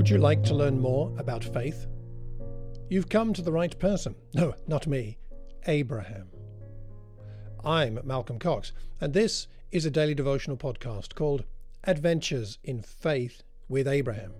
[0.00, 1.86] Would you like to learn more about faith?
[2.88, 4.14] You've come to the right person.
[4.32, 5.18] No, not me,
[5.66, 6.30] Abraham.
[7.62, 11.44] I'm Malcolm Cox, and this is a daily devotional podcast called
[11.84, 14.32] Adventures in Faith with Abraham.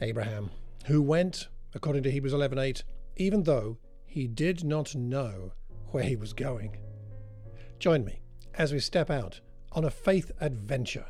[0.00, 0.50] Abraham,
[0.86, 2.82] who went, according to Hebrews 11:8,
[3.14, 5.52] even though he did not know
[5.92, 6.78] where he was going.
[7.78, 8.22] Join me
[8.54, 9.40] as we step out
[9.70, 11.06] on a faith adventure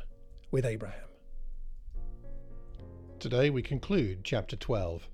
[0.51, 1.10] with Abraham.
[3.21, 5.07] Today we conclude chapter 12.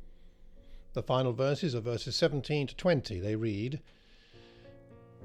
[0.93, 3.19] The final verses are verses 17 to 20.
[3.19, 3.81] They read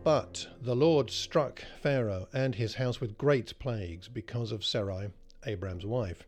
[0.03, 5.11] But the Lord struck Pharaoh and his house with great plagues because of Sarai,
[5.47, 6.25] Abram's wife.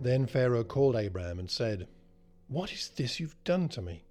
[0.00, 1.86] Then Pharaoh called Abram and said,
[2.48, 4.02] What is this you've done to me?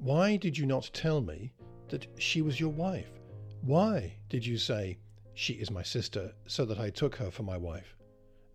[0.00, 1.52] Why did you not tell me
[1.86, 3.12] that she was your wife?
[3.60, 4.98] Why did you say,
[5.34, 7.94] She is my sister, so that I took her for my wife?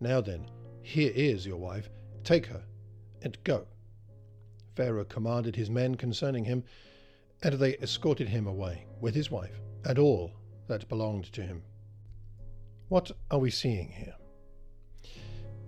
[0.00, 0.50] Now then,
[0.88, 1.90] here is your wife,
[2.24, 2.62] take her,
[3.20, 3.66] and go.
[4.74, 6.64] Pharaoh commanded his men concerning him,
[7.42, 10.32] and they escorted him away with his wife and all
[10.66, 11.62] that belonged to him.
[12.88, 14.14] What are we seeing here?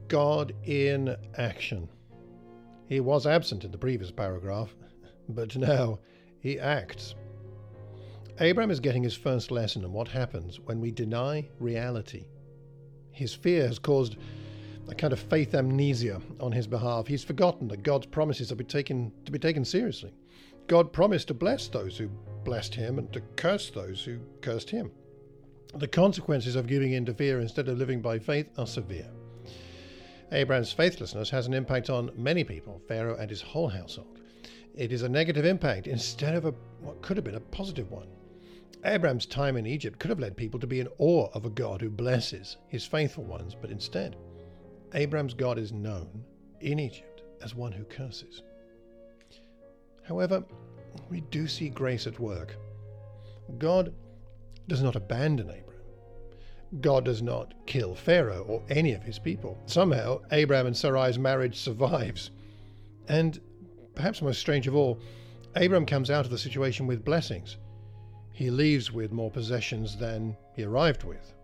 [0.08, 1.90] God in action.
[2.88, 4.74] He was absent in the previous paragraph,
[5.28, 5.98] but now
[6.38, 7.14] he acts.
[8.40, 12.24] Abraham is getting his first lesson on what happens when we deny reality.
[13.12, 14.16] His fear has caused
[14.90, 17.06] a kind of faith amnesia on his behalf.
[17.06, 20.12] He's forgotten that God's promises are be taken, to be taken seriously.
[20.66, 22.08] God promised to bless those who
[22.44, 24.90] blessed him and to curse those who cursed him.
[25.74, 29.08] The consequences of giving in to fear instead of living by faith are severe.
[30.32, 34.18] Abraham's faithlessness has an impact on many people, Pharaoh and his whole household.
[34.74, 38.08] It is a negative impact instead of a, what could have been a positive one.
[38.84, 41.80] Abraham's time in Egypt could have led people to be in awe of a God
[41.80, 44.16] who blesses his faithful ones, but instead,
[44.94, 46.24] Abraham's God is known
[46.60, 48.42] in Egypt as one who curses.
[50.02, 50.44] However,
[51.08, 52.56] we do see grace at work.
[53.58, 53.94] God
[54.68, 55.70] does not abandon Abraham.
[56.80, 59.58] God does not kill Pharaoh or any of his people.
[59.66, 62.30] Somehow, Abraham and Sarai's marriage survives.
[63.08, 63.40] And
[63.94, 64.98] perhaps most strange of all,
[65.56, 67.56] Abraham comes out of the situation with blessings.
[68.32, 71.34] He leaves with more possessions than he arrived with.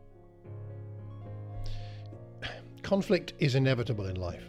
[2.87, 4.49] Conflict is inevitable in life.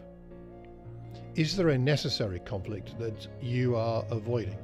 [1.34, 4.60] Is there a necessary conflict that you are avoiding?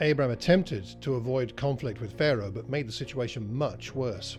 [0.00, 4.38] Abraham attempted to avoid conflict with Pharaoh, but made the situation much worse.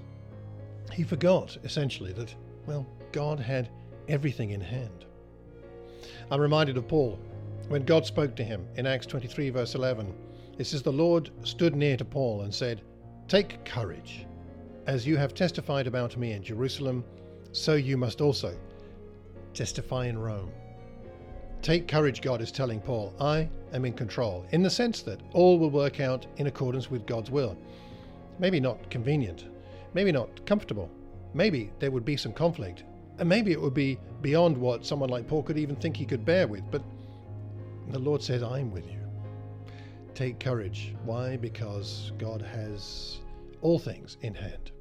[0.91, 2.35] He forgot, essentially, that,
[2.65, 3.69] well, God had
[4.09, 5.05] everything in hand.
[6.29, 7.17] I'm reminded of Paul
[7.69, 10.13] when God spoke to him in Acts 23, verse 11.
[10.57, 12.81] It says, The Lord stood near to Paul and said,
[13.29, 14.25] Take courage.
[14.85, 17.05] As you have testified about me in Jerusalem,
[17.55, 18.53] so you must also
[19.53, 20.51] testify in Rome.
[21.61, 23.15] Take courage, God is telling Paul.
[23.19, 27.07] I am in control, in the sense that all will work out in accordance with
[27.07, 27.57] God's will.
[28.39, 29.45] Maybe not convenient,
[29.93, 30.91] maybe not comfortable,
[31.33, 32.83] maybe there would be some conflict,
[33.19, 36.25] and maybe it would be beyond what someone like Paul could even think he could
[36.25, 36.83] bear with, but
[37.87, 38.99] the Lord says, I'm with you.
[40.13, 40.93] Take courage.
[41.05, 41.37] Why?
[41.37, 43.19] Because God has
[43.61, 44.71] all things in hand.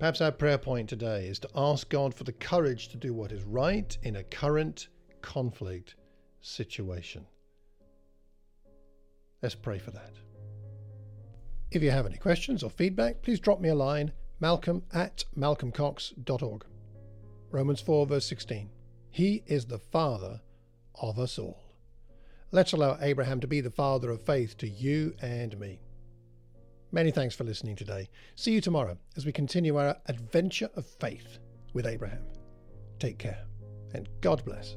[0.00, 3.32] Perhaps our prayer point today is to ask God for the courage to do what
[3.32, 4.88] is right in a current
[5.20, 5.94] conflict
[6.40, 7.26] situation.
[9.42, 10.14] Let's pray for that.
[11.70, 16.64] If you have any questions or feedback, please drop me a line malcolm at malcolmcox.org.
[17.50, 18.70] Romans 4, verse 16.
[19.10, 20.40] He is the Father
[20.94, 21.60] of us all.
[22.50, 25.82] Let's allow Abraham to be the father of faith to you and me.
[26.92, 28.08] Many thanks for listening today.
[28.34, 31.38] See you tomorrow as we continue our adventure of faith
[31.72, 32.24] with Abraham.
[32.98, 33.44] Take care
[33.94, 34.76] and God bless.